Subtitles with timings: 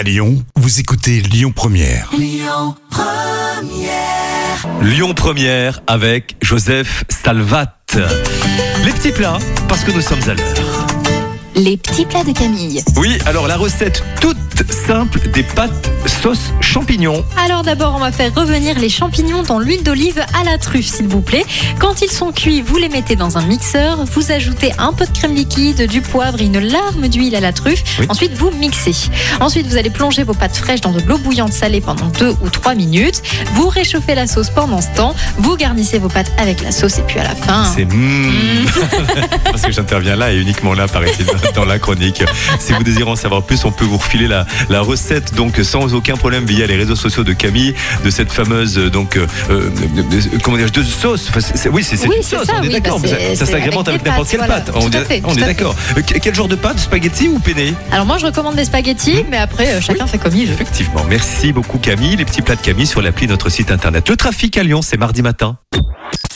[0.00, 2.10] À Lyon, vous écoutez Lyon Première.
[4.80, 7.76] Lyon Première avec Joseph Salvat.
[8.82, 9.36] Les petits plats,
[9.68, 10.69] parce que nous sommes à l'heure.
[11.60, 12.82] Les petits plats de Camille.
[12.96, 14.38] Oui, alors la recette toute
[14.70, 17.24] simple des pâtes sauce champignons.
[17.42, 21.08] Alors d'abord, on va faire revenir les champignons dans l'huile d'olive à la truffe, s'il
[21.08, 21.44] vous plaît.
[21.78, 24.04] Quand ils sont cuits, vous les mettez dans un mixeur.
[24.04, 27.52] Vous ajoutez un peu de crème liquide, du poivre et une larme d'huile à la
[27.52, 27.82] truffe.
[27.98, 28.06] Oui.
[28.08, 28.94] Ensuite, vous mixez.
[29.40, 32.48] Ensuite, vous allez plonger vos pâtes fraîches dans de l'eau bouillante salée pendant 2 ou
[32.50, 33.22] 3 minutes.
[33.54, 35.14] Vous réchauffez la sauce pendant ce temps.
[35.38, 37.64] Vous garnissez vos pâtes avec la sauce et puis à la fin.
[37.74, 38.66] C'est mm.
[39.44, 42.22] parce que j'interviens là et uniquement là, paraît-il, dans la chronique.
[42.58, 45.94] Si vous désirez en savoir plus, on peut vous refiler la, la recette donc sans
[45.94, 49.70] aucun problème via les réseaux sociaux de Camille de cette fameuse donc euh, euh,
[50.42, 51.28] comment dire de sauce.
[51.28, 51.40] Enfin,
[51.72, 52.46] oui, c'est Oui, une sauce.
[52.46, 53.00] ça, on est oui, d'accord.
[53.00, 54.70] bah, ça s'agrémente avec n'importe quelle pâte.
[54.74, 55.74] On Tout est, fait, on tout est à d'accord.
[55.96, 57.74] Euh, que- Quel genre de pâte Spaghetti ou penne?
[57.92, 60.52] Alors moi, je recommande des spaghettis, mais après, euh, chacun fait comme il veut.
[60.52, 61.04] Effectivement.
[61.08, 62.16] Merci beaucoup Camille.
[62.16, 64.08] Les petits plats de Camille sur l'appli de notre site internet.
[64.08, 65.56] Le trafic à Lyon, c'est mardi matin.